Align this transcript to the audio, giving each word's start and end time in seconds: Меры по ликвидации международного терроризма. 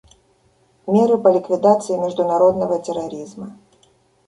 Меры 0.87 1.19
по 1.19 1.27
ликвидации 1.29 1.95
международного 1.95 2.79
терроризма. 2.81 3.55